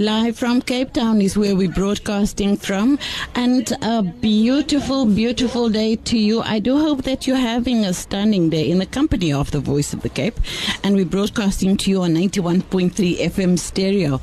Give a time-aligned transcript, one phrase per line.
[0.00, 2.98] Live from Cape Town is where we're broadcasting from.
[3.36, 6.42] And a beautiful, beautiful day to you.
[6.42, 9.92] I do hope that you're having a stunning day in the company of the Voice
[9.92, 10.34] of the Cape.
[10.82, 14.20] And we're broadcasting to you on 91.3 FM stereo.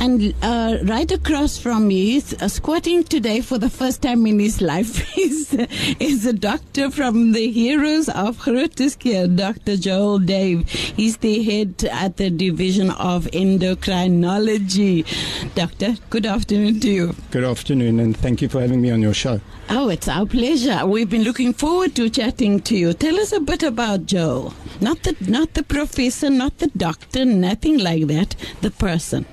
[0.00, 4.60] And uh, right across from me, uh, squatting today for the first time in his
[4.60, 5.54] life, is,
[6.00, 9.76] is a doctor from the Heroes of Groote Dr.
[9.76, 10.68] Joel Dave.
[10.68, 15.06] He's the head at the Division of Endocrinology.
[15.54, 17.14] Doctor, good afternoon to you.
[17.30, 19.40] Good afternoon, and thank you for having me on your show.
[19.68, 20.86] Oh, it's our pleasure.
[20.86, 22.92] We've been looking forward to chatting to you.
[22.94, 24.54] Tell us a bit about Joe.
[24.80, 28.34] Not the not the professor, not the doctor, nothing like that.
[28.60, 29.26] The person.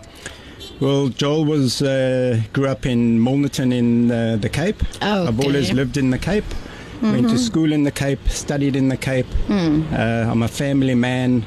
[0.79, 4.81] Well, Joel was uh, grew up in Milnerton in uh, the Cape.
[5.01, 6.45] Oh, I've always lived in the Cape.
[6.45, 7.11] Mm-hmm.
[7.11, 9.27] Went to school in the Cape, studied in the Cape.
[9.47, 9.91] Mm.
[9.91, 11.45] Uh, I'm a family man.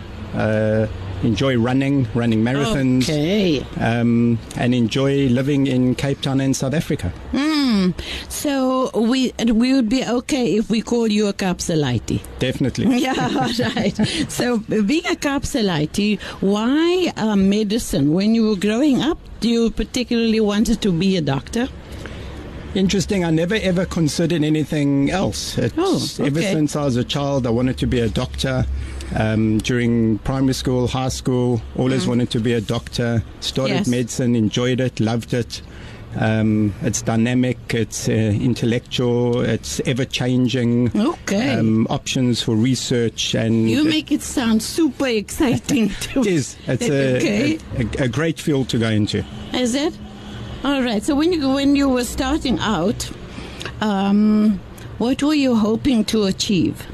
[1.22, 3.64] Enjoy running, running marathons, okay.
[3.80, 7.12] um, and enjoy living in Cape Town and South Africa.
[7.32, 7.94] Mm.
[8.28, 12.20] So we we would be okay if we call you a capsulite.
[12.38, 12.86] Definitely.
[13.02, 13.96] Yeah, right.
[14.28, 18.12] so being a capsulite, why uh, medicine?
[18.12, 21.68] When you were growing up, do you particularly wanted to be a doctor?
[22.74, 23.24] Interesting.
[23.24, 25.58] I never ever considered anything else.
[25.58, 26.26] It's, oh, okay.
[26.26, 28.66] Ever since I was a child, I wanted to be a doctor.
[29.14, 32.08] Um, during primary school, high school, always mm.
[32.08, 33.22] wanted to be a doctor.
[33.40, 33.88] Started Yes.
[33.88, 35.62] medicine, enjoyed it, loved it.
[36.16, 40.90] Um, it's dynamic, it's uh, intellectual, it's ever changing.
[40.94, 41.54] Okay.
[41.54, 46.22] Um, options for research and you make it sound super exciting too.
[46.22, 47.58] is it's a, okay.
[47.76, 49.24] a, a, a great field to go into.
[49.54, 49.96] Is it?
[50.64, 51.02] All right.
[51.02, 53.10] So when you when you were starting out,
[53.80, 54.60] um,
[54.98, 56.86] what were you hoping to achieve?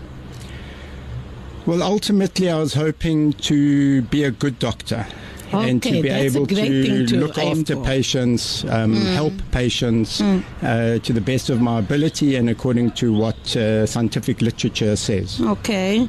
[1.69, 5.07] Well, ultimately, I was hoping to be a good doctor.
[5.53, 7.85] and to be able to, to look after for.
[7.85, 9.15] patients, um, Mm.
[9.15, 14.41] help patients uh, to the best of my ability and according to what uh, scientific
[14.43, 15.41] literature says.
[15.41, 16.07] Okay.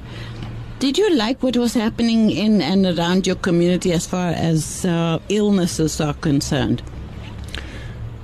[0.79, 5.19] Did you like what was happening in and around your community as far as uh,
[5.29, 6.81] illnesses are concerned?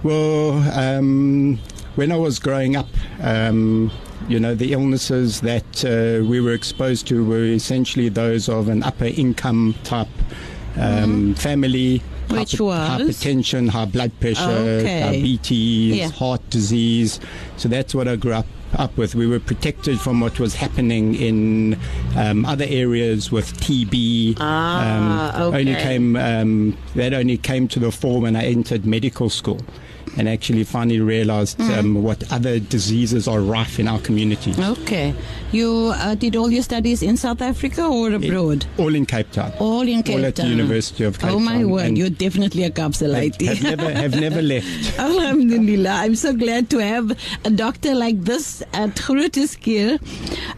[0.03, 1.59] Well, um,
[1.95, 2.89] when I was growing up,
[3.21, 3.89] um,
[4.27, 8.83] you know, the illnesses that uh, we were exposed to were essentially those of an
[8.83, 10.07] upper income type
[10.77, 11.99] um, family.
[11.99, 12.35] Mm-hmm.
[12.39, 12.89] Which hyper- was?
[13.01, 14.99] hypertension, high blood pressure, Okay.
[15.01, 16.09] diabetes, Yeah.
[16.09, 17.19] heart disease.
[17.57, 18.47] So that's what I grew up
[18.77, 19.15] up with.
[19.15, 21.79] We were protected from what was happening in
[22.17, 24.35] um, other areas with TB.
[24.39, 25.83] Ah, um, Only okay.
[25.83, 29.61] came um, that only came to the fore when I entered medical school.
[30.17, 31.77] And actually, finally realized Mm.
[31.77, 34.53] um, what other diseases are rife in our community.
[34.57, 35.13] Okay.
[35.51, 38.65] You uh, did all your studies in South Africa or abroad?
[38.77, 39.51] All in Cape Town.
[39.59, 40.51] All in Cape All at the Town.
[40.51, 41.35] University of Cape Town.
[41.37, 41.69] Oh my Town.
[41.69, 43.41] word, And you're definitely a capsulite.
[43.41, 44.99] have, have never have never left.
[44.99, 45.89] Alhamdulillah.
[45.89, 47.11] I'm so glad to have
[47.45, 49.99] a doctor like this at Groote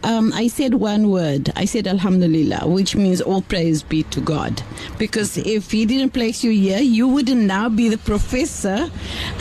[0.04, 1.52] Um, I said one word.
[1.56, 4.62] I said Alhamdulillah, which means all praise be to God.
[4.98, 8.90] Because if he didn't place you here, you wouldn't now be the professor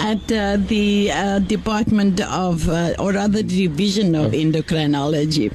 [0.07, 5.51] at uh, the uh, Department of, uh, or rather, division of endocrinology.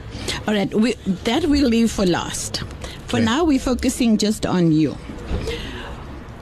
[0.47, 0.93] All right, we,
[1.25, 2.59] that we'll leave for last.
[3.07, 3.25] For Okay.
[3.25, 4.97] now, we're focusing just on you.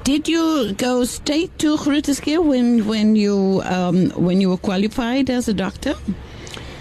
[0.02, 2.08] Did you go straight to Groote
[2.44, 5.94] when when you um, when you were qualified as a doctor?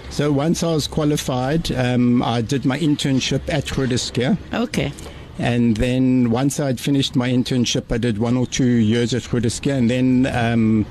[0.09, 4.91] So once I was qualified, um, I did my internship at Groote Okay.
[5.37, 9.67] And then once I'd finished my internship, I did one or two years at Groote
[9.67, 10.85] and then um,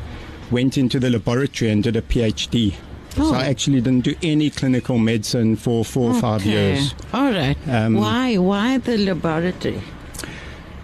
[0.50, 2.74] went into the laboratory and did a PhD.
[3.18, 3.30] Oh.
[3.32, 6.94] So I actually didn't do any clinical medicine for four or five years.
[7.12, 7.56] All right.
[7.68, 8.36] Um, Why?
[8.36, 9.80] Why the laboratory?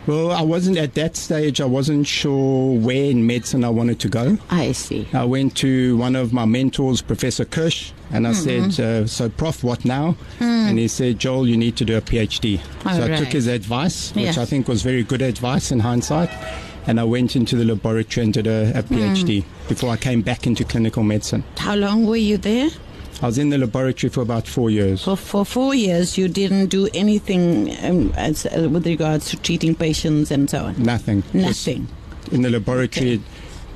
[0.06, 4.08] Well, I wasn't at that stage, I wasn't sure where in medicine I wanted to
[4.10, 4.37] go.
[4.50, 5.08] I see.
[5.14, 8.69] I went to one of my mentors, Professor Kirsch, and I Mm-hmm.
[8.70, 10.16] said, uh, So, Prof, what now?
[10.40, 12.61] And he said, Joel, you need to do a PhD.
[12.84, 14.37] All so I took his advice, which Yes.
[14.38, 16.28] I think was very good advice in hindsight.
[16.86, 19.69] And I went into the laboratory and did a, a PhD Hmm.
[19.69, 21.42] before I came back into clinical medicine.
[21.56, 22.69] How long were you there?
[23.22, 25.04] I was in the laboratory for about four years.
[25.04, 29.75] For for four years, you didn't do anything um, as, uh, with regards to treating
[29.75, 30.82] patients and so on.
[30.82, 31.22] Nothing.
[31.32, 31.34] Just
[31.66, 31.88] Nothing.
[32.32, 33.20] in the laboratory,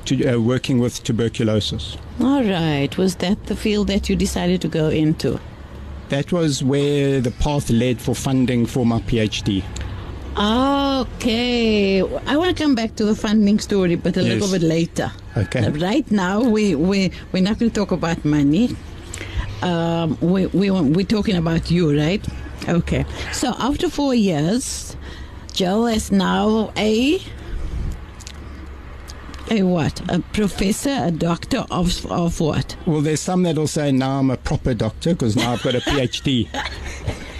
[0.05, 1.97] to, uh, working with tuberculosis.
[2.19, 2.95] All right.
[2.97, 5.39] Was that the field that you decided to go into?
[6.09, 9.63] That was where the path led for funding for my PhD.
[10.37, 12.01] Okay.
[12.01, 15.11] I want to come back to the funding story, but a little bit later.
[15.35, 15.69] Okay.
[15.71, 18.75] Right now, we, we, we're not going to talk about money.
[19.61, 22.25] um, we, we, we're talking about you, right?
[22.67, 23.05] Okay.
[23.33, 24.95] So after four years,
[25.53, 27.19] Joe is now a
[29.51, 29.99] a what?
[30.11, 32.75] A professor, a doctor of of what?
[32.85, 35.79] Well, there's some that'll say now I'm a proper doctor because now I've got a
[35.89, 36.47] PhD.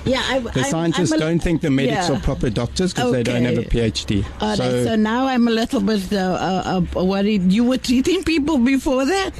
[0.06, 2.16] Yeah, I, The I'm- scientists don't think the medics yeah.
[2.16, 4.26] are proper doctors because they don't have a PhD.
[4.42, 7.52] All right, so, now I'm a little bit uh, uh, uh, worried.
[7.52, 9.32] You were treating people before that?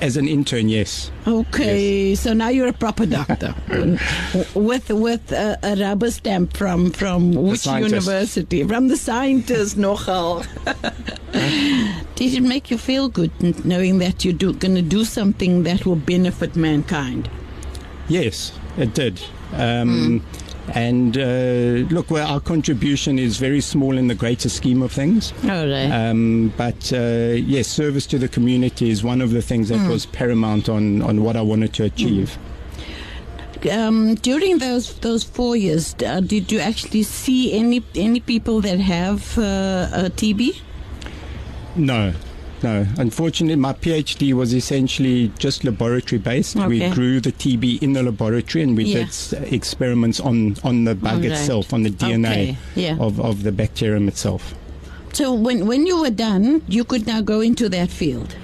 [0.00, 1.10] as an intern, yes.
[1.26, 3.54] Okay, so now you're a proper doctor
[4.54, 8.06] with with a, a rubber stamp from from which scientist.
[8.06, 8.64] university?
[8.64, 10.44] From the scientist, nogal.
[12.14, 15.96] Did it make you feel good knowing that you're going to do something that will
[15.96, 17.28] benefit mankind?
[18.08, 19.20] Yes, it did.
[19.52, 20.22] Um,
[20.74, 25.32] And uh, look, well, our contribution is very small in the greater scheme of things.
[25.44, 25.86] Right.
[25.90, 30.06] Um, but uh, yes, service to the community is one of the things that was
[30.06, 32.36] paramount on, on what I wanted to achieve.
[33.70, 38.80] um, during those those four years, uh, did you actually see any any people that
[38.80, 40.60] have uh, TB?
[41.76, 42.12] No,
[42.62, 42.86] no.
[42.98, 46.56] Unfortunately, my PhD was essentially just laboratory based.
[46.56, 49.04] We grew the TB in the laboratory and we Yeah.
[49.30, 51.32] did experiments on, on the bug right.
[51.32, 52.96] itself, on the DNA Okay, yeah.
[52.98, 54.54] of, of the bacterium itself.
[55.12, 58.36] So when when you were done, you could now go into that field,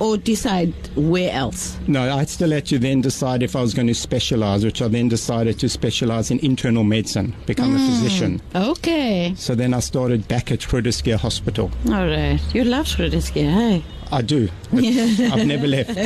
[0.00, 1.76] or decide where else.
[1.86, 4.88] No, I still had to then decide if I was going to specialize, which I
[4.88, 7.76] then decided to specialize in internal medicine, become Hmm.
[7.76, 8.42] a physician.
[8.54, 11.70] Okay, So then I started back at Grooteschuur Hospital.
[11.86, 12.38] all right.
[12.54, 13.82] You love Grooteschuur, hey?
[14.10, 14.48] I do.
[14.72, 15.90] I've never left.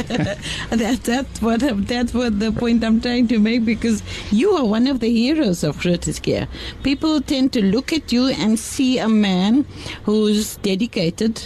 [0.70, 4.86] That, that's what that's what the point I'm trying to make because you are one
[4.86, 6.46] of the heroes of Grooteschuur.
[6.82, 9.66] People tend to look at you and see a man
[10.04, 11.42] who's dedicated,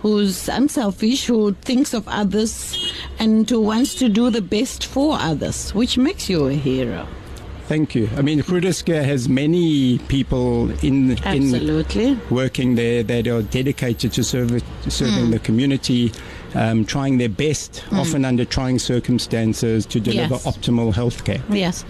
[0.00, 5.72] who's unselfish, who thinks of others, and who wants to do the best for others,
[5.74, 7.06] which makes you a hero.
[7.72, 8.10] Thank you.
[8.18, 12.18] I mean, Grooteschuur has many people in in Absolutely.
[12.28, 15.30] working there that are dedicated to serve, serving Hmm.
[15.30, 16.12] the community,
[16.54, 20.44] um, trying their best, often under trying circumstances, to deliver Yes.
[20.44, 21.40] optimal healthcare.
[21.48, 21.86] Yes.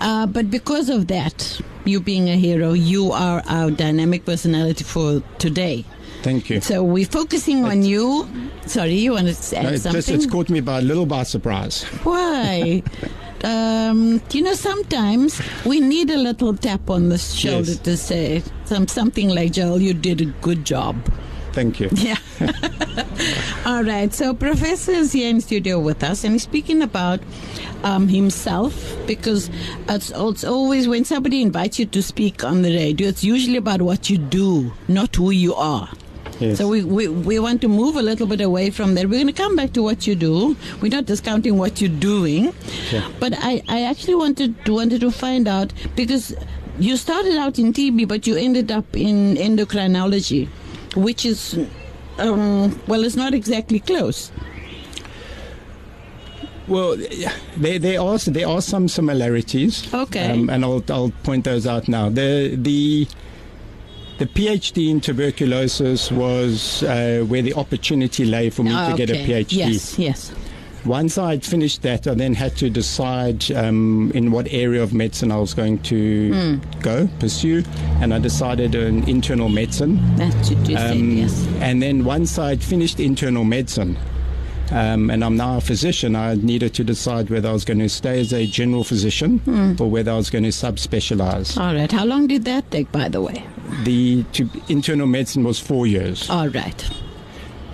[0.00, 5.20] Uh, but because of that, you being a hero, you are our dynamic personality for
[5.38, 5.84] today.
[6.22, 6.60] Thank you.
[6.60, 8.28] So we're focusing on you.
[8.66, 10.14] Sorry, you want to add No, it's, just, something?
[10.14, 11.82] it's caught me by a little by surprise.
[12.04, 12.82] Why?
[13.44, 17.78] um, you know, sometimes we need a little tap on the shoulder Yes.
[17.80, 20.96] to say some, something like, Joel, you did a good job.
[21.52, 21.88] Thank you.
[21.92, 22.16] Yeah.
[23.66, 24.12] All right.
[24.12, 27.20] So Professor is here in studio with us, and he's speaking about
[27.84, 28.74] um, himself
[29.06, 29.50] because
[29.88, 33.82] it's, it's always when somebody invites you to speak on the radio, it's usually about
[33.82, 35.88] what you do, not who you are.
[36.40, 36.58] Yes.
[36.58, 39.06] So we, we, we want to move a little bit away from there.
[39.06, 40.56] We're going to come back to what you do.
[40.80, 42.52] We're not discounting what you're doing,
[42.90, 43.08] Yeah.
[43.20, 46.34] but I, I actually wanted wanted to find out because
[46.78, 50.48] you started out in TB, but you ended up in endocrinology,
[50.96, 51.56] which is
[52.18, 54.32] um, well, it's not exactly close.
[56.66, 56.96] Well,
[57.56, 59.92] there, there are there are some similarities.
[59.92, 60.30] Okay.
[60.30, 62.08] Um, and I'll I'll point those out now.
[62.08, 63.06] The the
[64.18, 69.14] the PhD in tuberculosis was uh, where the opportunity lay for me to get a
[69.14, 69.52] PhD.
[69.56, 70.32] Yes, yes.
[70.84, 74.92] Once I had finished that, I then had to decide um, in what area of
[74.92, 76.80] medicine I was going to Hmm.
[76.82, 77.64] go pursue,
[78.02, 79.98] and I decided in internal medicine.
[80.16, 80.90] That's what you said.
[80.92, 81.46] Um, Yes.
[81.60, 83.96] And then once I'd finished internal medicine,
[84.72, 87.88] um, and I'm now a physician, I needed to decide whether I was going to
[87.88, 89.74] stay as a general physician Hmm.
[89.80, 91.58] or whether I was going to subspecialize.
[91.60, 91.90] All right.
[91.90, 93.44] How long did that take, by the way?
[93.84, 96.28] The to, internal medicine was four years.
[96.30, 96.90] All right.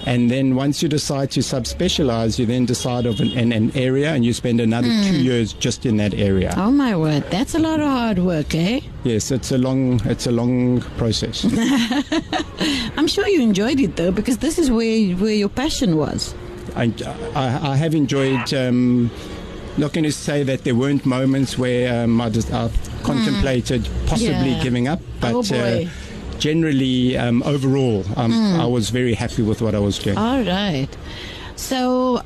[0.06, 4.12] And then once you decide to subspecialize, you then decide of an, an, an area
[4.14, 6.54] and you spend another two years just in that area.
[6.56, 8.80] Oh my word, that's a lot of hard work, eh?
[9.04, 11.44] Yes, it's a long, it's a long process.
[12.96, 16.34] I'm sure you enjoyed it though, because this is where where your passion was.
[16.76, 16.92] I,
[17.34, 18.52] I, I have enjoyed.
[18.54, 19.10] Um,
[19.76, 22.68] not going to say that there weren't moments where um, I just I
[23.04, 24.62] contemplated possibly Yeah.
[24.62, 25.88] giving up, but Oh, uh,
[26.38, 30.18] generally, um, overall, um, I was very happy with what I was doing.
[30.18, 30.88] All right.
[31.54, 32.20] So,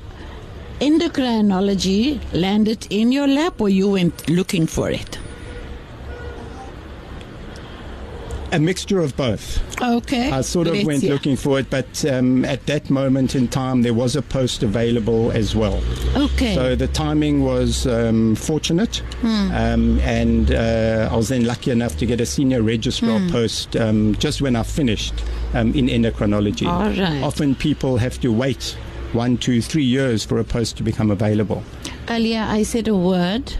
[0.80, 5.18] endocrinology landed in your lap, or you went looking for it?
[8.54, 9.58] A mixture of both.
[9.82, 10.30] Okay.
[10.30, 11.12] I sort of Let's went hear.
[11.12, 15.32] looking for it, but um, at that moment in time, there was a post available
[15.32, 15.82] as well.
[16.16, 16.54] Okay.
[16.54, 19.50] So the timing was um, fortunate, Hmm.
[19.52, 23.30] um, and uh, I was then lucky enough to get a senior registrar Hmm.
[23.30, 25.14] post um, just when I finished
[25.52, 26.68] um, in endocrinology.
[26.68, 27.23] All right.
[27.25, 28.76] Often people have to wait
[29.12, 31.64] one, two, three years for a post to become available.
[32.08, 33.52] Earlier, I said a word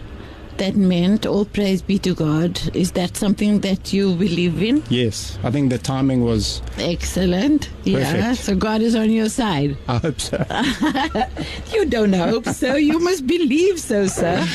[0.57, 2.59] that meant all praise be to God.
[2.75, 4.83] Is that something that you believe in?
[4.89, 6.61] Yes, I think the timing was.
[6.77, 7.69] Excellent.
[7.83, 8.11] Yeah.
[8.11, 8.43] Perfect.
[8.43, 9.77] So God is on your side.
[9.87, 10.45] I hope so.
[11.73, 12.75] You don't hope so.
[12.75, 14.45] You must believe so, sir.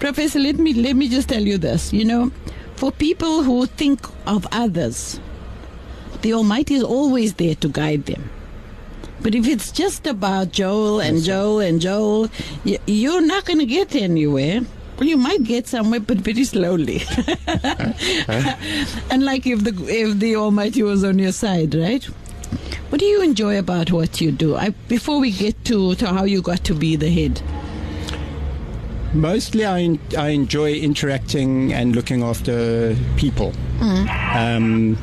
[0.00, 1.92] Professor, let me let me just tell you this.
[1.92, 2.30] You know,
[2.76, 5.20] for people who think of others,
[6.22, 8.30] the Almighty is always there to guide them.
[9.20, 12.30] But if it's just about Joel and Joel and Joel,
[12.86, 14.60] you're not going to get anywhere.
[14.98, 17.02] Well, you might get somewhere, but very slowly.
[19.10, 22.04] and like if the if the Almighty was on your side, right?
[22.88, 24.56] What do you enjoy about what you do?
[24.56, 27.42] I, before we get to, to how you got to be the head.
[29.12, 33.52] Mostly, I, I enjoy interacting and looking after people.
[33.80, 34.96] Um,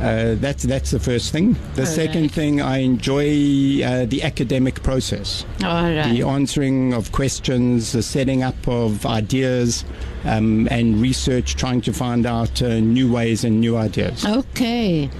[0.00, 1.56] uh, that's that's the first thing.
[1.74, 2.30] The second right.
[2.30, 8.56] thing, I enjoy uh, the academic process, All the answering of questions, the setting up
[8.66, 9.84] of ideas,
[10.24, 14.24] um, and research, trying to find out uh, new ways and new ideas.
[14.24, 15.10] Okay.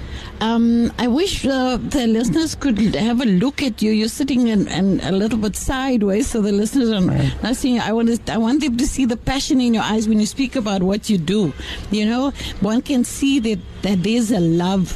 [0.40, 3.92] Um, I wish uh, the listeners could have a look at you.
[3.92, 7.80] You're sitting in, in a little bit sideways, so the listeners are not seeing.
[7.80, 10.26] I want to, I want them to see the passion in your eyes when you
[10.26, 11.52] speak about what you do.
[11.90, 12.30] You know,
[12.60, 14.90] one can see that that there's a love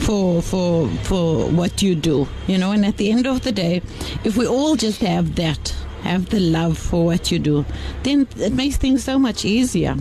[0.00, 2.28] for for for what you do.
[2.46, 3.82] You know, and at the end of the day,
[4.24, 5.74] if we all just have that,
[6.06, 7.64] have the love for what you do,
[8.02, 9.96] then it makes things so much easier.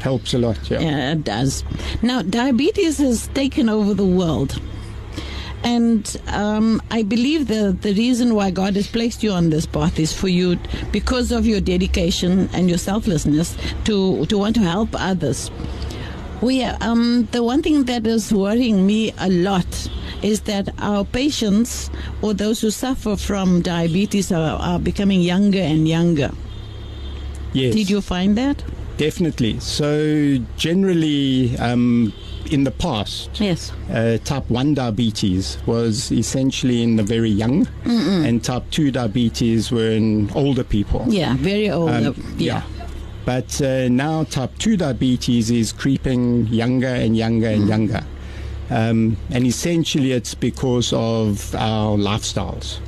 [0.00, 0.70] Helps a lot.
[0.70, 0.80] Yeah.
[0.80, 1.64] Yeah, it does.
[2.02, 4.60] Now, diabetes has taken over the world.
[5.62, 9.98] And um, I believe the, the reason why God has placed you on this path
[9.98, 10.58] is for you,
[10.90, 15.50] because of your dedication and your selflessness, to, to want to help others.
[16.40, 19.90] We, um, the one thing that is worrying me a lot
[20.22, 21.90] is that our patients
[22.22, 26.30] or those who suffer from diabetes are, are becoming younger and younger.
[27.52, 27.74] Yes.
[27.74, 28.62] Did you find that?
[28.96, 29.58] Definitely.
[29.60, 32.12] So generally, um,
[32.50, 33.72] in the past, Yes.
[33.90, 39.90] uh, type 1 diabetes was essentially in the very young, and type 2 diabetes were
[39.90, 41.04] in older people.
[41.08, 41.90] Yeah, very old.
[41.90, 42.62] Um, uh, yeah.
[43.24, 48.02] But uh, now type 2 diabetes is creeping younger and younger and younger.
[48.70, 52.78] Um, and essentially, it's because of our lifestyles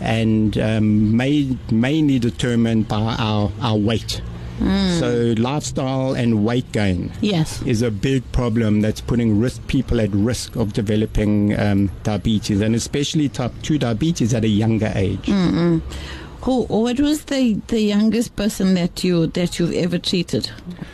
[0.00, 4.20] and um, made, mainly determined by our, our weight.
[5.00, 7.60] So, lifestyle and weight gain Yes.
[7.62, 12.76] is a big problem that's putting risk, people at risk of developing um, diabetes, and
[12.76, 15.28] especially type 2 diabetes at a younger age.
[16.42, 16.64] Who?
[16.64, 20.46] What was the, the youngest person that you that you've ever treated?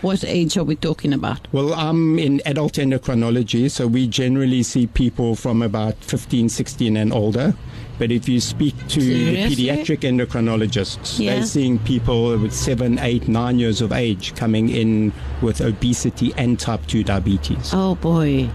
[0.02, 1.48] What age are we talking about?
[1.52, 7.12] Well, I'm in adult endocrinology, so we generally see people from about 15, 16 and
[7.12, 7.54] older.
[7.98, 9.54] But if you speak to Seriously?
[9.54, 11.34] the pediatric endocrinologists, Yeah.
[11.36, 15.12] they're seeing people with seven, eight, nine years of age coming in
[15.42, 17.70] with obesity and type 2 diabetes.
[17.72, 18.50] Oh boy,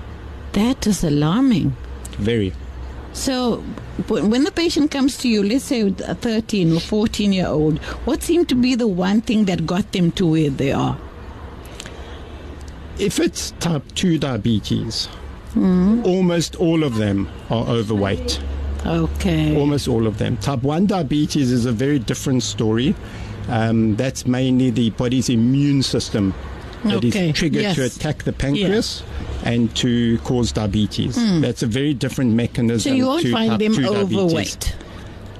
[0.54, 1.76] that is alarming.
[2.20, 2.54] Very.
[3.14, 3.58] So,
[4.10, 8.24] when the patient comes to you, let's say a 13 or 14 year old, what
[8.24, 10.98] seemed to be the one thing that got them to where they are?
[12.98, 15.10] If it's type 2 diabetes,
[15.56, 18.42] almost all of them are overweight.
[18.86, 19.58] Okay.
[19.58, 20.38] Almost all of them.
[20.38, 22.96] Type 1 diabetes is a very different story.
[23.48, 26.34] Um, that's mainly the body's immune system
[26.84, 29.04] that is Okay, triggered to attack the pancreas
[29.44, 31.16] and to cause diabetes.
[31.42, 32.92] That's a very different mechanism.
[32.94, 32.96] Hmm.
[32.96, 34.18] So you won't to find them 2 diabetes.
[34.18, 34.76] overweight.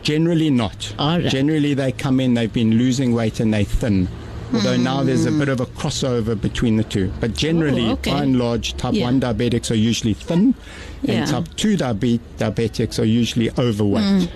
[0.02, 0.94] Generally not.
[1.00, 1.26] Right.
[1.26, 4.08] Generally they come in, they've been losing weight and they're thin.
[4.54, 7.12] Although now there's a bit of a crossover between the two.
[7.20, 7.90] But generally, Hmm.
[7.90, 8.12] Oh, okay.
[8.12, 9.06] by and large, type Yeah.
[9.06, 10.54] 1 diabetics are usually thin,
[11.02, 11.14] Yeah.
[11.16, 14.30] and type 2 diabe- diabetics are usually overweight.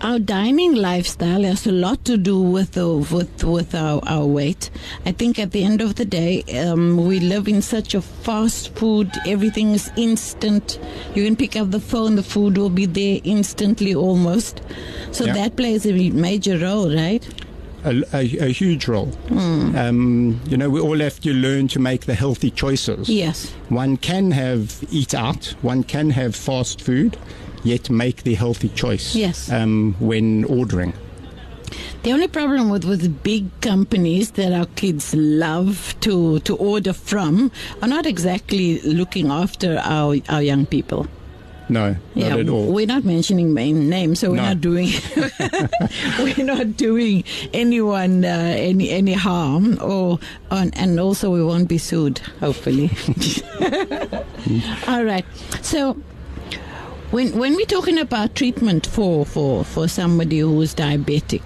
[0.00, 4.70] Our dining lifestyle has a lot to do with the, with with our, our weight.
[5.04, 8.74] I think at the end of the day, um, we live in such a fast
[8.76, 9.10] food.
[9.26, 10.78] Everything is instant.
[11.16, 14.60] You can pick up the phone, the food will be there instantly, almost.
[15.10, 15.32] So Yeah.
[15.34, 17.26] that plays a major role, right?
[17.84, 19.10] a, a, a huge role.
[19.30, 23.08] Um, you know, we all have to learn to make the healthy choices.
[23.08, 23.50] Yes.
[23.68, 27.16] One can have eat out, one can have fast food,
[27.64, 29.50] yet make the healthy choice Yes.
[29.50, 30.92] um, when ordering.
[32.02, 37.50] The only problem with, with big companies that our kids love to, to order from
[37.82, 41.06] are not exactly looking after our, our young people.
[41.70, 42.72] No, not at all.
[42.72, 44.44] We're not mentioning main names, so we're No.
[44.54, 44.88] not doing
[46.18, 50.18] we're not doing anyone uh, any any harm, or
[50.50, 52.20] on, and also we won't be sued.
[52.40, 52.88] Hopefully.
[54.88, 55.26] All right.
[55.60, 55.98] So
[57.10, 61.42] when when we're talking about treatment for for for somebody who is diabetic,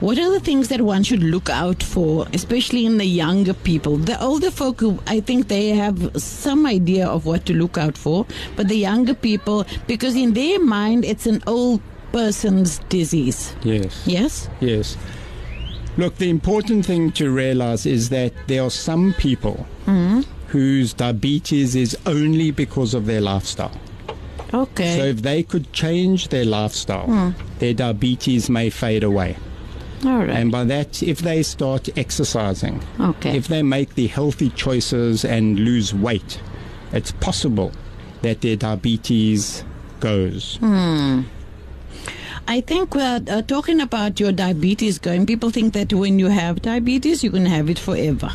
[0.00, 3.96] What are the things that one should look out for, especially in the younger people?
[3.96, 7.96] The older folk, who I think they have some idea of what to look out
[7.96, 8.26] for,
[8.56, 11.80] but the younger people, because in their mind it's an old
[12.12, 13.54] person's disease.
[13.62, 14.02] Yes.
[14.06, 14.48] Yes?
[14.60, 14.96] Yes.
[15.96, 20.20] Look, the important thing to realize is that there are some people hmm?
[20.48, 23.72] whose diabetes is only because of their lifestyle.
[24.54, 24.96] Okay.
[24.96, 29.36] So if they could change their lifestyle, their diabetes may fade away.
[30.04, 30.30] All right.
[30.30, 33.36] And by that, if they start exercising, okay.
[33.36, 36.40] if they make the healthy choices and lose weight,
[36.92, 37.72] it's possible
[38.22, 39.64] that their diabetes
[40.00, 40.58] goes.
[42.46, 45.26] I think we're uh, talking about your diabetes going.
[45.26, 48.30] People think that when you have diabetes, you can have it forever.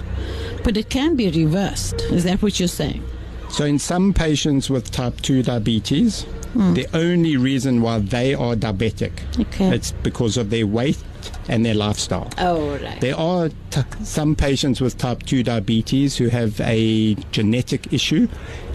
[0.64, 2.02] But it can be reversed.
[2.12, 3.04] Is that what you're saying?
[3.50, 6.74] So, in some patients with type 2 diabetes, hmm.
[6.74, 9.76] the only reason why they are diabetic Okay.
[9.76, 10.98] it's because of their weight
[11.50, 12.32] and their lifestyle.
[12.38, 13.02] Oh, right.
[13.02, 18.28] There are t- some patients with type 2 diabetes who have a genetic issue,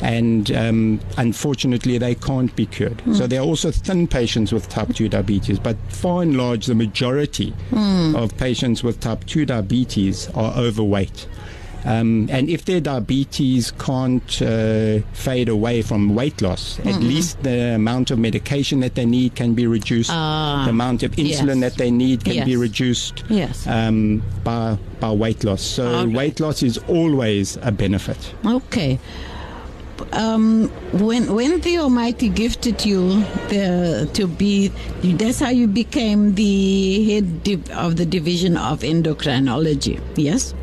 [0.03, 3.01] and um, unfortunately, they can't be cured.
[3.03, 3.15] Hmm.
[3.15, 6.75] So, there are also thin patients with type 2 diabetes, but far and large, the
[6.75, 8.15] majority hmm.
[8.17, 11.29] of patients with type 2 diabetes are overweight.
[11.85, 17.75] Um, and if their diabetes can't uh, fade away from weight loss, at least the
[17.75, 20.11] amount of medication that they need can be reduced.
[20.13, 21.73] Ah, the amount of insulin yes.
[21.73, 23.67] that they need can be reduced Yes.
[23.67, 25.61] um, by by weight loss.
[25.63, 26.09] So right.
[26.17, 28.35] weight loss is always a benefit.
[28.47, 28.99] Okay.
[30.13, 34.69] Um, when when the Almighty gifted you the to be,
[35.03, 40.01] that's how you became the head div- of the division of endocrinology.
[40.17, 40.55] Yes.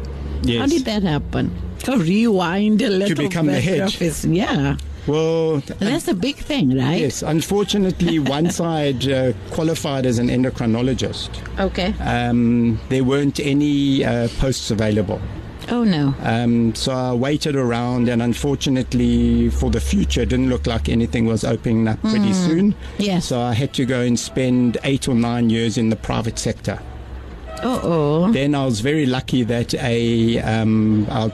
[0.43, 0.59] Yes.
[0.61, 1.51] How did that happen?
[1.87, 3.15] Oh, rewind a little.
[3.27, 3.79] become the bit, head.
[3.89, 4.27] Professor.
[4.29, 7.01] Yeah, Well, that's a big thing, right?
[7.01, 7.23] yes.
[7.23, 11.29] Unfortunately, once I'd uh, qualified as an endocrinologist,
[11.59, 11.93] Okay.
[11.99, 15.19] um, there weren't any uh, posts available.
[15.69, 16.13] Oh no.
[16.21, 21.25] Um, so I waited around, and unfortunately, for the future, it didn't look like anything
[21.25, 22.75] was opening up pretty soon.
[22.97, 23.25] Yes.
[23.27, 26.79] So I had to go and spend eight or nine years in the private sector.
[27.63, 28.31] Uh oh.
[28.31, 31.31] Then I was very lucky that a um, our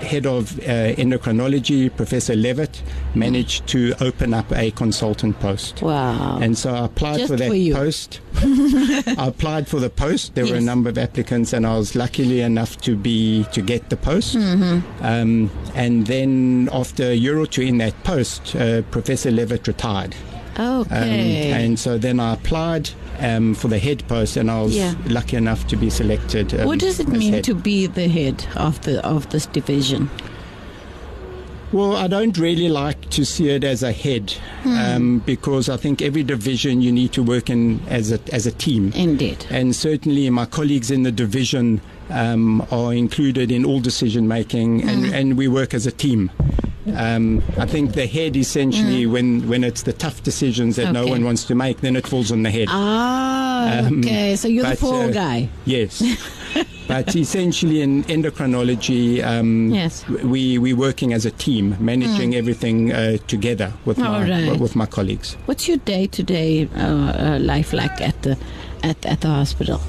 [0.00, 2.82] head of uh, endocrinology, Professor Levitt,
[3.14, 5.82] managed to open up a consultant post.
[5.82, 6.38] Wow.
[6.40, 8.20] And so I applied Just for that for post.
[9.18, 10.34] I applied for the post.
[10.34, 13.90] There were a number of applicants, and I was luckily enough to be to get
[13.90, 14.36] the post.
[14.36, 15.04] Mm-hmm.
[15.04, 20.14] Um, and then after a year or two in that post, uh, Professor Levitt retired.
[20.56, 21.52] Um, okay.
[21.52, 22.88] and so then I applied
[23.20, 24.94] um, for the head post, and I was Yeah.
[25.08, 26.54] lucky enough to be selected.
[26.58, 27.44] Um, what does it mean head.
[27.44, 30.10] to be the head of the of this division?
[31.72, 34.32] Well, I don't really like to see it as a head
[34.64, 38.52] um, because I think every division you need to work in as a as a
[38.52, 38.92] team.
[38.94, 39.44] Indeed.
[39.50, 45.06] And certainly, my colleagues in the division um, are included in all decision making, and,
[45.14, 46.30] and we work as a team.
[46.94, 51.24] Um, I think the head essentially, when, when it's the tough decisions that no one
[51.24, 52.68] wants to make, then it falls on the head.
[52.70, 54.36] Ah, Um, okay.
[54.36, 55.48] So you're the poor uh, guy.
[55.64, 56.00] Yes.
[56.88, 60.06] but essentially, in endocrinology, um, Yes.
[60.08, 64.60] we we're working as a team, managing everything uh, together with All my right.
[64.60, 65.36] with my colleagues.
[65.46, 66.66] What's your day to day
[67.40, 68.38] life like at the
[68.84, 69.80] at, at the hospital?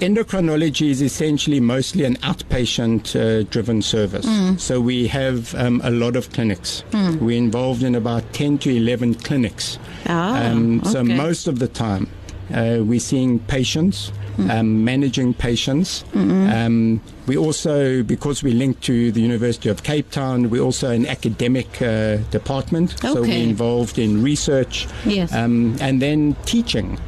[0.00, 4.24] Endocrinology is essentially mostly an outpatient uh, driven service.
[4.26, 4.58] Mm.
[4.58, 6.82] So we have um, a lot of clinics.
[7.20, 9.78] We're involved in about 10 to 11 clinics.
[10.06, 11.14] Ah, Um, So okay.
[11.14, 12.08] most of the time,
[12.54, 14.50] uh, we're seeing patients, Mm.
[14.50, 16.04] um, managing patients.
[16.14, 16.48] Mm-hmm.
[16.50, 21.04] Um, we also, because we're linked to the University of Cape Town, we're also an
[21.06, 22.94] academic uh, department.
[23.02, 25.32] So we're involved in research Yes.
[25.34, 26.98] um, and then teaching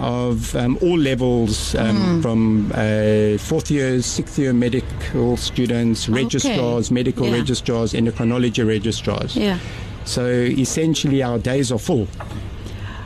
[0.00, 2.22] of um, all levels, um, Mm.
[2.22, 7.34] from uh, fourth years, sixth year medical students, registrars, medical Yeah.
[7.40, 9.36] registrars, endocrinology registrars.
[9.36, 9.58] Yeah.
[10.04, 12.06] So essentially, our days are full.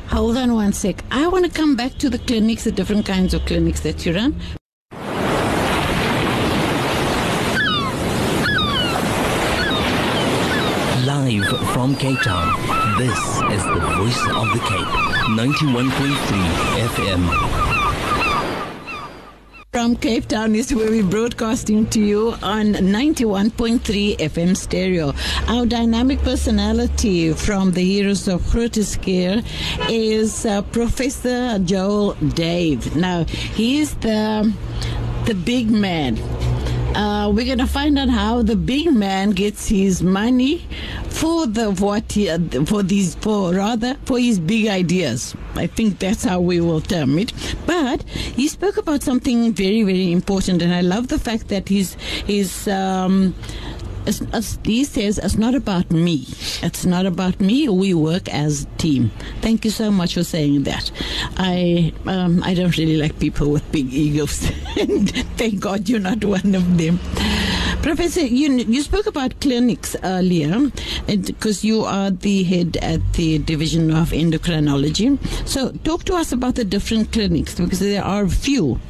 [0.09, 1.03] Hold on one sec.
[1.11, 4.15] I want to come back to the clinics, the different kinds of clinics that you
[4.15, 4.35] run.
[11.07, 11.53] Live
[11.85, 12.49] from Cape Town,
[12.97, 13.19] this
[13.53, 14.89] is the voice of the Cape.
[15.37, 16.15] 91.3
[16.89, 17.23] FM.
[19.71, 25.13] From Cape Town is where we're broadcasting to you on 91.3 FM stereo.
[25.47, 29.43] Our dynamic personality from the Heroes of Grooteschuur
[29.91, 32.97] is uh, Professor Joel Dave.
[32.97, 34.51] Now, he is the,
[35.27, 36.17] the big man
[36.95, 40.65] Uh, we're going to find out how the big man gets his money
[41.09, 45.35] for the what he, uh, for these for rather for his big ideas.
[45.57, 47.33] I think that's how we will term it.
[47.67, 51.95] But he spoke about something very very important, and I love the fact that his
[52.27, 52.69] his.
[52.69, 53.35] Um,
[54.07, 56.27] it's, it's, he says it's not about me.
[56.63, 57.69] It's not about me.
[57.69, 59.11] We work as a team.
[59.41, 60.91] Thank you so much for saying that.
[61.37, 66.25] I um, I don't really like people with big egos, and thank God you're not
[66.25, 66.99] one of them.
[67.83, 70.71] Professor, you you spoke about clinics earlier,
[71.07, 75.19] because you are the head at the division of endocrinology.
[75.47, 78.81] So, talk to us about the different clinics because there are a few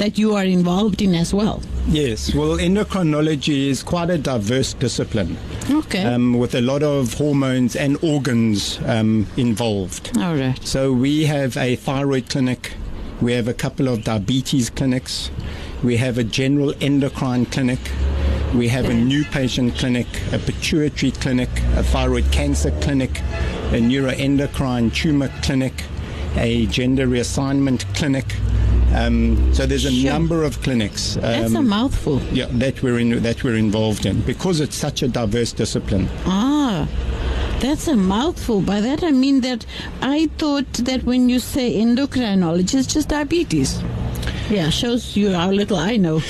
[0.00, 1.60] that you are involved in as well.
[1.86, 5.36] Yes, well, endocrinology is quite a diverse discipline.
[5.70, 6.02] Okay.
[6.02, 10.16] Um, with a lot of hormones and organs um, involved.
[10.16, 10.58] All right.
[10.66, 12.72] So we have a thyroid clinic,
[13.20, 15.30] we have a couple of diabetes clinics,
[15.84, 17.80] we have a general endocrine clinic,
[18.54, 23.20] we have a new patient clinic, a pituitary clinic, a thyroid cancer clinic,
[23.70, 25.84] a neuroendocrine tumor clinic,
[26.36, 28.24] a gender reassignment clinic.
[28.94, 30.12] Um, so there's a Sure.
[30.12, 31.14] number of clinics.
[31.20, 32.20] That's a um, mouthful.
[32.32, 36.08] yeah, that we're in, that we're involved in because it's such a diverse discipline.
[36.26, 36.88] Ah,
[37.60, 38.60] that's a mouthful.
[38.62, 39.64] By that I mean that
[40.02, 43.80] I thought that when you say endocrinology, it's just diabetes.
[44.50, 46.20] Yeah, shows you how little I know.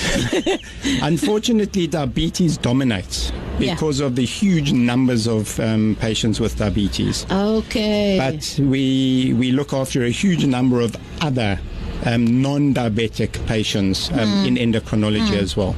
[1.01, 3.73] Unfortunately, diabetes dominates Yeah.
[3.73, 7.25] because of the huge numbers of um, patients with diabetes.
[7.31, 8.17] Okay.
[8.19, 11.59] But we we look after a huge number of other
[12.05, 15.75] um, non-diabetic patients um, in endocrinology as well.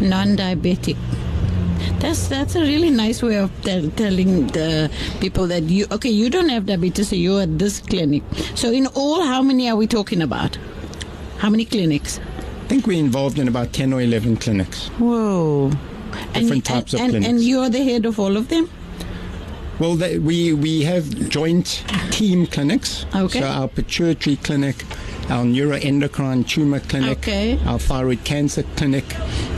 [0.00, 0.96] non-diabetic.
[2.00, 6.28] That's that's a really nice way of tell, telling the people that you okay you
[6.28, 8.22] don't have diabetes so you're at this clinic.
[8.54, 10.58] So in all, how many are we talking about?
[11.38, 12.18] How many clinics?
[12.64, 14.88] I think we're involved in about 10 or 11 clinics.
[14.98, 15.70] Whoa!
[16.34, 18.68] Different types of and, and you're the head of all of them.
[19.78, 23.06] Well, they, we we have joint team clinics.
[23.14, 23.40] Okay.
[23.40, 24.76] So our pituitary clinic,
[25.30, 27.58] our neuroendocrine tumor clinic, Okay.
[27.66, 29.04] our thyroid cancer clinic,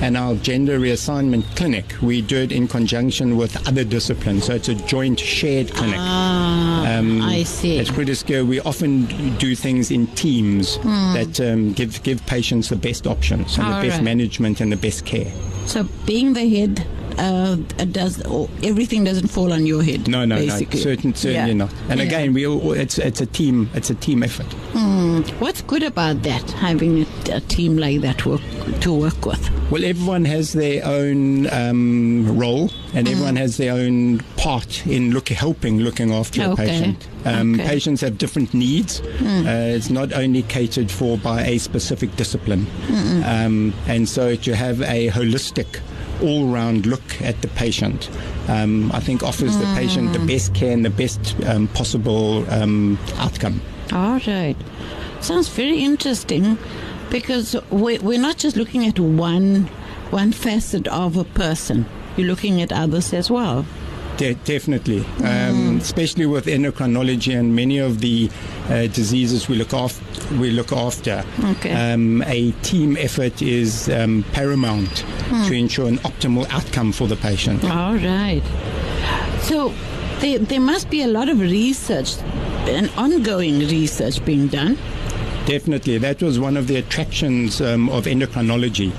[0.00, 1.85] and our gender reassignment clinic.
[2.02, 4.44] We do it in conjunction with other disciplines.
[4.44, 5.96] So it's a joint shared clinic.
[5.98, 7.78] Ah, Um, I see.
[7.78, 9.07] At British Care, we often
[9.38, 11.12] do things in teams Hmm.
[11.14, 14.04] that um, give give patients the best options and All the best right.
[14.04, 15.31] management and the best care.
[15.66, 16.83] So being the head
[17.18, 17.57] uh,
[17.90, 18.22] does
[18.62, 20.09] everything doesn't fall on your head.
[20.09, 20.78] No, no, basically.
[20.78, 21.54] no, certain, certainly Yeah.
[21.64, 21.72] not.
[21.88, 22.07] And Yeah.
[22.07, 24.46] again, we all, it's it's a team it's a team effort.
[25.40, 26.50] What's good about that?
[26.52, 28.40] Having a, a team like that work
[28.81, 29.50] to work with.
[29.70, 33.11] Well, everyone has their own um, role, and Mm.
[33.12, 36.66] everyone has their own part in look, helping looking after a Okay.
[36.66, 37.07] patient.
[37.24, 37.64] Um, Okay.
[37.64, 37.68] Mm.
[37.68, 39.00] Patients have different needs.
[39.00, 42.66] Uh, it's not only catered for by a specific discipline,
[43.26, 45.81] um, and so to have a holistic.
[46.22, 48.11] All-round look at the patient,
[48.48, 50.12] um, I think, offers the patient Mm.
[50.12, 53.61] the best care and the best um, possible um, outcome.
[53.92, 54.57] All right.
[55.20, 56.59] Sounds very interesting
[57.11, 59.68] because we, we're not just looking at one
[60.11, 61.85] one facet of a person.
[62.16, 63.64] You're looking at others as well.
[64.18, 68.28] De- definitely, um, especially with endocrinology and many of the
[68.68, 70.04] uh, diseases we look after.
[70.37, 71.24] We look after.
[71.44, 71.72] Okay.
[71.92, 75.04] Um, a team effort is um, paramount
[75.46, 77.62] to ensure an optimal outcome for the patient.
[77.64, 78.42] All right.
[79.42, 79.72] So
[80.18, 82.16] there, there must be a lot of research
[82.66, 84.76] and ongoing research being done.
[85.52, 88.92] Definitely, that was one of the attractions um, of endocrinology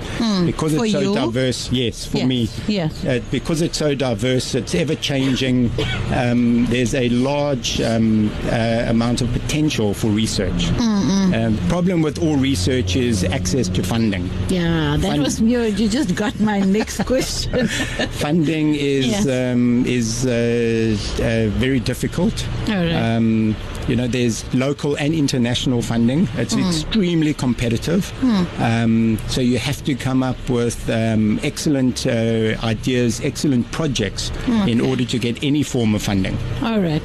[0.47, 1.13] because For it's so you?
[1.13, 1.71] diverse.
[1.71, 2.49] Yes, for Yes, me.
[2.67, 3.05] yes.
[3.05, 5.69] Uh, because it's so diverse, it's ever changing.
[6.11, 10.69] Um, there's a large um, uh, amount of potential for research.
[10.79, 14.27] Um, the problem with all research is access to funding.
[14.49, 15.61] Yeah, that Fun- was you.
[15.61, 17.67] You just got my next question.
[17.67, 22.33] Funding is um, is uh, uh, very difficult.
[22.67, 22.91] Right.
[22.93, 23.55] Um,
[23.87, 26.27] you know, there's local and international funding.
[26.39, 26.61] It's Hmm.
[26.69, 28.11] extremely competitive.
[28.59, 34.31] Um, so you have to come up with um, excellent uh, ideas, excellent projects
[34.67, 36.37] in order to get any form of funding.
[36.63, 37.01] All right.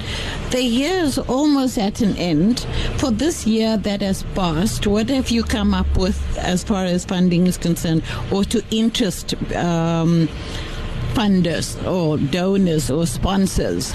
[0.51, 2.66] The year is almost at an end.
[2.99, 7.05] For this year that has passed, what have you come up with as far as
[7.05, 10.29] funding is concerned, or to interest um,
[11.14, 13.92] funders or donors or sponsors?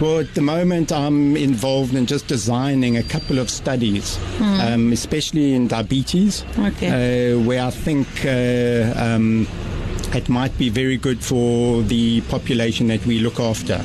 [0.00, 5.52] Well, at the moment, I'm involved in just designing a couple of studies, um, especially
[5.52, 7.34] in diabetes, Okay.
[7.34, 9.46] uh, where I think uh, um,
[10.14, 13.80] it might be very good for the population that we look after.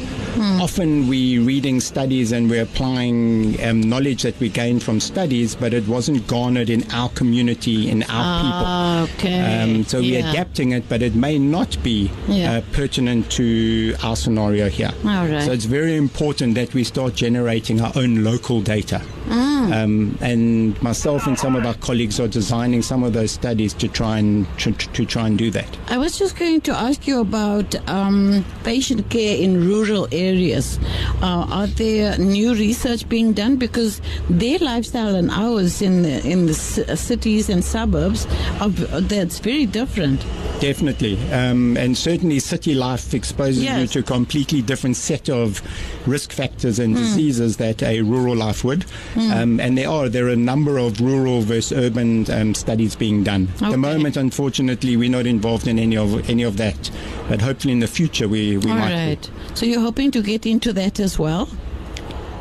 [0.62, 5.74] often we're reading studies and we're applying um, knowledge that we gained from studies, but
[5.74, 8.66] it wasn't garnered in our community, in our people.
[8.68, 9.62] Ah, okay.
[9.64, 12.54] Um, so we're adapting it, but it may not be Yeah.
[12.58, 14.92] uh, pertinent to our scenario here.
[15.06, 15.44] All right.
[15.44, 19.02] So it's very important that we start generating our own local data.
[19.26, 19.72] Mm.
[19.74, 23.88] Um, and myself and some of our colleagues are designing some of those studies to
[23.88, 25.78] try and to, to try and do that.
[25.88, 30.80] I was just going to ask you about um, patient care in rural areas.
[31.22, 36.46] Uh, are there new research being done because their lifestyle and ours in the in
[36.46, 38.28] the c- cities and suburbs
[38.62, 40.24] are, that's very different.
[40.60, 45.62] Definitely, um, and certainly city life exposes you to a completely different set of
[46.08, 48.86] risk factors and diseases that a rural life would.
[49.17, 53.23] Um, and there are there are a number of rural versus urban um, studies being
[53.23, 53.47] done.
[53.62, 56.91] At the moment, unfortunately, we're not involved in any of any of that,
[57.30, 59.32] but hopefully in the future we we All might right.
[59.54, 61.47] So you're hoping to get into that as well.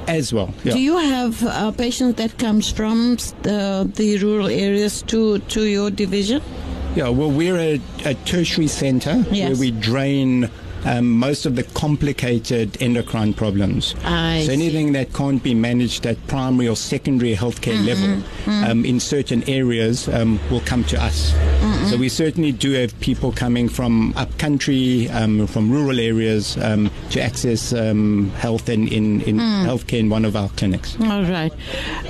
[0.07, 0.53] as well.
[0.65, 0.75] Yeah.
[0.75, 5.91] Do you have uh, patients that comes from the, the rural areas to to your
[5.91, 6.43] division?
[6.97, 9.49] Yeah, well, we're a, a tertiary center Yes.
[9.49, 10.49] where we drain
[10.85, 11.63] um, most of the
[12.09, 13.95] complicated endocrine problems.
[14.05, 14.53] I so see.
[14.53, 17.87] anything that can't be managed at primary or secondary healthcare Mm-hmm.
[17.87, 21.33] level Um, in certain areas um, will come to us.
[21.33, 21.87] Mm-hmm.
[21.89, 26.91] So we certainly do have people coming from up country, um, from rural areas um,
[27.13, 29.67] to access um, health in, in, in Mm.
[29.69, 30.97] healthcare in one of our clinics.
[31.01, 31.53] All right.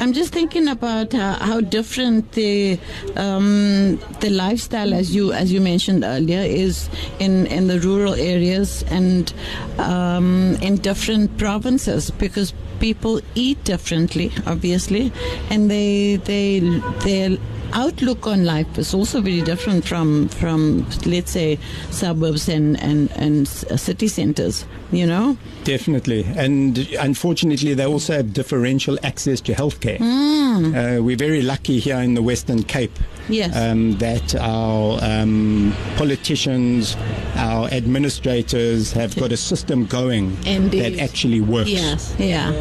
[0.00, 2.78] I'm just thinking about uh, how different the
[3.16, 8.63] um, the lifestyle, as you as you mentioned earlier, is in in the rural areas
[8.90, 9.32] and
[9.78, 15.12] um, in different provinces because people eat differently, obviously,
[15.50, 16.60] and they they
[17.04, 17.38] their
[17.74, 21.58] outlook on life is also very different from from let's say
[21.90, 24.64] suburbs and and and uh, city centers.
[24.92, 25.36] You know.
[25.64, 26.24] Definitely.
[26.36, 29.98] And unfortunately, they also have differential access to healthcare.
[30.00, 32.96] Uh, we're very lucky here in the Western Cape
[33.28, 33.56] Yes.
[33.56, 36.96] um, that our um, politicians,
[37.34, 40.80] our administrators have got a system going Indeed.
[40.96, 41.70] that actually works.
[41.70, 42.52] Yes, yeah.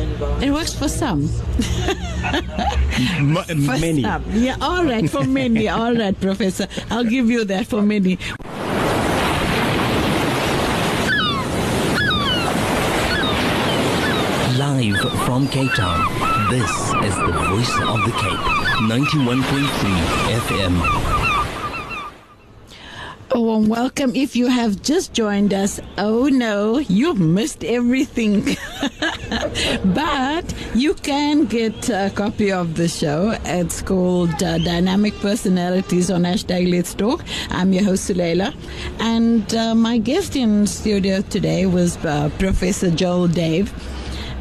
[0.41, 1.29] It works for some.
[3.19, 4.01] M- For many.
[4.01, 4.23] some.
[4.33, 5.67] Yeah, all right, for many.
[5.67, 6.67] All right, Professor.
[6.89, 8.17] I'll give you that for many.
[14.57, 18.63] Live from Cape Town, this is the voice of the Cape.
[18.83, 19.63] 91.3
[20.39, 21.22] FM.
[23.31, 25.79] A warm welcome if you have just joined us.
[25.97, 28.43] Oh no, you've missed everything.
[29.85, 33.35] but you can get a copy of the show.
[33.45, 37.23] It's called uh, Dynamic Personalities on hashtag Let's Talk.
[37.49, 38.53] I'm your host, Sulayla.
[38.99, 43.73] And uh, my guest in studio today was uh, Professor Joel Dave.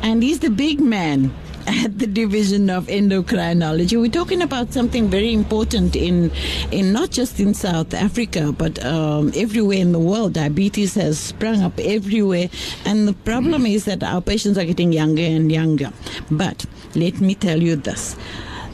[0.02, 1.32] And he's the big man
[1.66, 4.00] at the division of endocrinology.
[4.00, 6.30] We're talking about something very important in,
[6.70, 10.34] in not just in South Africa, but um, everywhere in the world.
[10.34, 12.48] Diabetes has sprung up everywhere,
[12.84, 15.92] and the problem is that our patients are getting younger and younger.
[16.30, 18.16] But let me tell you this.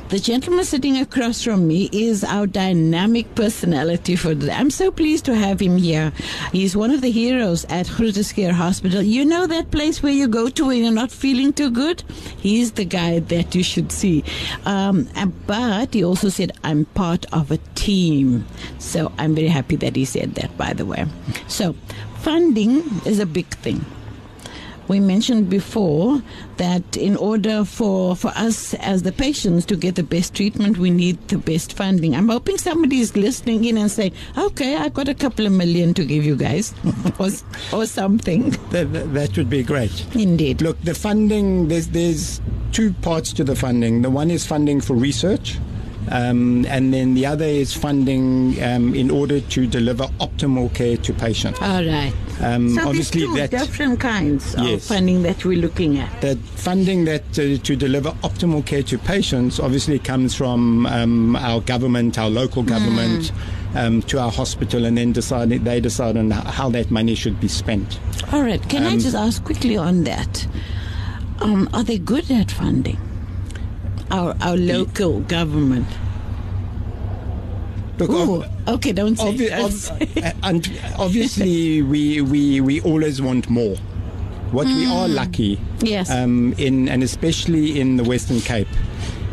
[0.08, 5.26] The gentleman sitting across from me is our dynamic personality for the I'm so pleased
[5.26, 6.12] to have him here.
[6.50, 9.02] He's one of the heroes at Grooteschuur Hospital.
[9.02, 12.02] You know that place where you go to when you're not feeling too good?
[12.38, 14.24] He's the guy that you should see.
[14.64, 15.10] Um,
[15.46, 18.46] but he also said, I'm part of a team.
[18.78, 21.04] So I'm very happy that he said that, by the way.
[21.48, 21.74] So
[22.20, 23.84] funding is a big thing
[24.88, 26.22] we mentioned before
[26.56, 30.90] that in order for, for us as the patients to get the best treatment, we
[30.90, 32.14] need the best funding.
[32.14, 35.94] I'm hoping somebody is listening in and saying, okay, I've got a couple of million
[35.94, 36.74] to give you guys
[37.18, 37.28] or,
[37.72, 38.50] or something.
[38.70, 40.06] That, that, would be great.
[40.14, 40.62] Indeed.
[40.62, 42.40] Look, the funding, there's, there's
[42.72, 44.02] two parts to the funding.
[44.02, 45.58] The one is funding for research.
[46.10, 51.12] Um, and then the other is funding um, in order to deliver optimal care to
[51.12, 51.60] patients.
[51.60, 52.12] All right.
[52.40, 56.20] Um, so there's obviously, two that different kinds of funding that we're looking at.
[56.20, 61.60] The funding that uh, to deliver optimal care to patients obviously comes from um, our
[61.60, 63.32] government, our local government,
[63.74, 67.48] um, to our hospital, and then decide they decide on how that money should be
[67.48, 67.98] spent.
[68.32, 68.62] All right.
[68.68, 70.46] Can I Um, just ask quickly on that?
[71.40, 72.98] Um, are they good at funding?
[74.10, 75.86] Our, our local government.
[77.98, 79.24] Look, Ooh, ob- okay, don't say.
[79.34, 83.76] obvi- don't ob- uh, and obviously, we, we, we always want more.
[84.52, 86.10] What we are lucky Yes.
[86.10, 88.68] um, in, and especially in the Western Cape,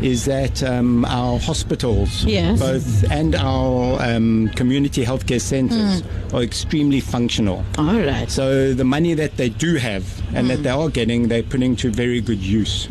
[0.02, 2.60] is that um, our hospitals, Yes.
[2.60, 7.64] both and our um, community healthcare centres, are extremely functional.
[7.78, 8.30] All right.
[8.30, 10.04] So the money that they do have
[10.36, 12.90] and that they are getting, they're putting to very good use.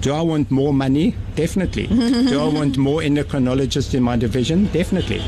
[0.00, 1.14] Do I want more money?
[1.34, 1.86] Definitely.
[2.30, 4.66] do I want more endocrinologists in my division?
[4.72, 5.20] Definitely.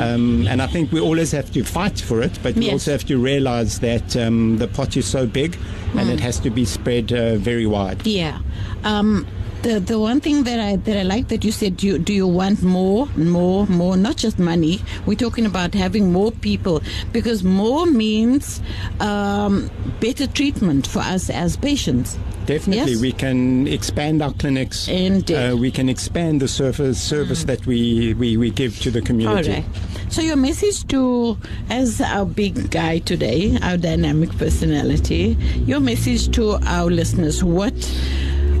[0.00, 2.72] Um, and I think we always have to fight for it, but we Yes.
[2.72, 5.56] also have to realize that um, the pot is so big
[5.94, 8.06] and it has to be spread uh, very wide.
[8.06, 8.38] Yeah.
[8.84, 9.26] Um,
[9.66, 12.26] the the one thing that I that I like that you said you do you
[12.26, 16.80] want more more more not just money we're talking about having more people
[17.12, 18.60] because more means
[19.00, 19.68] um,
[20.00, 23.00] better treatment for us as patients Definitely, Yes.
[23.00, 24.86] we can expand our clinics.
[24.86, 25.34] Indeed.
[25.34, 29.50] Uh, we can expand the service service that we, we, we give to the community.
[29.50, 29.64] right
[30.10, 31.36] so your message to
[31.70, 37.74] as our big guy today our dynamic personality your message to our listeners what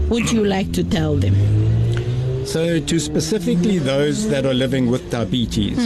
[0.08, 1.34] would you like to tell them?
[2.46, 5.76] So, to specifically those that are living with diabetes,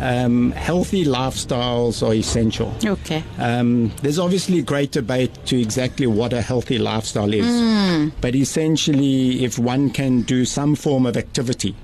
[0.00, 2.74] um, healthy lifestyles are essential.
[2.82, 3.22] okay.
[3.38, 9.58] Um, there's obviously great debate to exactly what a healthy lifestyle is, but essentially, if
[9.58, 11.74] one can do some form of activity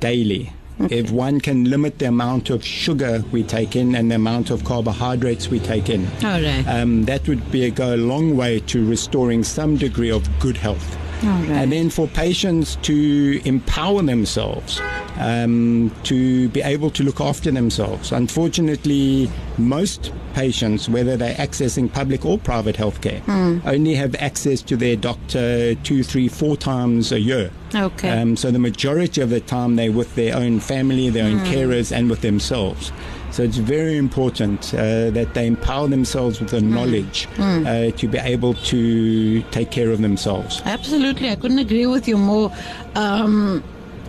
[0.00, 0.52] daily,
[0.90, 4.64] if one can limit the amount of sugar we take in and the amount of
[4.64, 8.60] carbohydrates we take in, all right um, that would be a, go a long way
[8.60, 10.96] to restoring some degree of good health.
[11.22, 11.48] All right.
[11.50, 14.80] And then for patients to empower themselves,
[15.18, 18.12] um, to be able to look after themselves.
[18.12, 23.22] Unfortunately, most patients, whether they're accessing public or private healthcare,
[23.66, 27.50] only have access to their doctor two, three, four times a year.
[27.74, 31.40] okay Um, so the majority of the time they're with their own family, their own
[31.40, 32.92] carers, and with themselves.
[33.32, 38.18] So it's very important uh, that they empower themselves with the knowledge uh, to be
[38.18, 40.62] able to take care of themselves.
[40.64, 42.50] Absolutely, I couldn't agree with you more.
[42.94, 43.62] Um,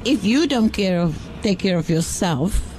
[0.07, 2.76] if you don't care of take care of yourself,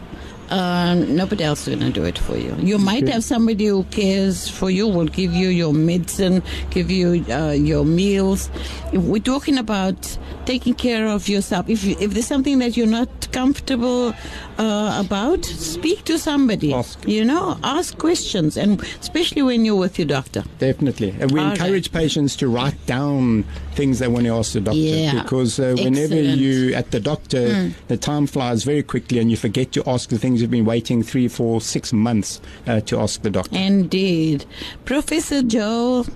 [0.50, 2.54] uh, nobody else is going to do it for you.
[2.58, 7.24] You might have somebody who cares for you, will give you your medicine, give you
[7.30, 8.50] uh, your meals.
[8.92, 12.86] If we're talking about taking care of yourself, if you, if there's something that you're
[12.86, 14.14] not comfortable
[14.58, 16.72] uh, about, speak to somebody.
[16.72, 17.06] Ask.
[17.06, 20.44] You know, ask questions, and especially when you're with your doctor.
[20.58, 21.14] Definitely.
[21.20, 24.78] And we All encourage patients to write down things they want to ask the doctor
[24.80, 25.22] Yeah.
[25.22, 29.70] because uh, whenever you at the doctor, the time flies very quickly and you forget
[29.72, 33.30] to ask the things you've been waiting three, four, six months uh, to ask the
[33.30, 33.56] doctor.
[33.56, 34.44] Indeed.
[34.84, 36.06] Professor Joel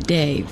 [0.00, 0.48] Dave,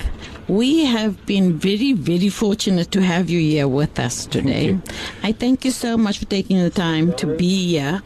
[0.48, 4.66] we have been very, very fortunate to have you here with us today.
[4.66, 4.82] you.
[5.22, 8.02] I thank you so much for taking the time to be here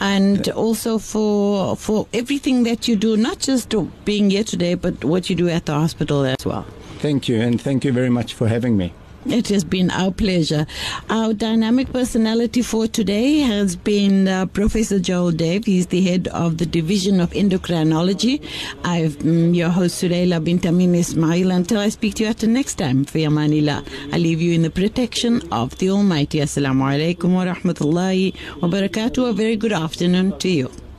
[0.00, 5.28] and also for for everything that you do, not just being here today, but what
[5.28, 6.64] you do at the hospital as well.
[6.98, 8.92] Thank you, and thank you very much for having me.
[9.26, 10.66] It has been our pleasure.
[11.10, 15.66] Our dynamic personality for today has been uh, Professor Joel Dave.
[15.66, 18.42] He's the head of the Division of Endocrinology.
[18.82, 21.50] I'm mm, your host, Sulayla Bint Amien Ismail.
[21.50, 24.62] Until I speak to you at the next time, for Yamanila, I leave you in
[24.62, 26.38] the protection of the Almighty.
[26.38, 29.28] Assalamu alaikum wa rahmatullahi wa barakatuh.
[29.28, 30.89] A very good afternoon to you.